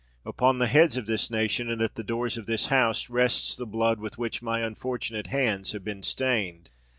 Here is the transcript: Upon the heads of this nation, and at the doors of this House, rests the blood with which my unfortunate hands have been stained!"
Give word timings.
Upon 0.25 0.57
the 0.57 0.65
heads 0.65 0.97
of 0.97 1.05
this 1.05 1.29
nation, 1.29 1.69
and 1.69 1.79
at 1.79 1.93
the 1.93 2.03
doors 2.03 2.35
of 2.35 2.47
this 2.47 2.69
House, 2.69 3.07
rests 3.07 3.55
the 3.55 3.67
blood 3.67 3.99
with 3.99 4.17
which 4.17 4.41
my 4.41 4.61
unfortunate 4.61 5.27
hands 5.27 5.73
have 5.73 5.83
been 5.83 6.01
stained!" 6.01 6.71